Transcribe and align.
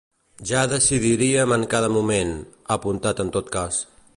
“Ja 0.51 0.61
decidiríem 0.69 1.53
en 1.57 1.65
cada 1.75 1.91
moment”, 1.97 2.33
ha 2.69 2.81
apuntat 2.81 3.23
en 3.27 3.31
tot 3.37 3.53
cas. 3.59 3.79